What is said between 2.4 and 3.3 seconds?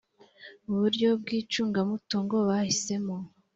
bahisemo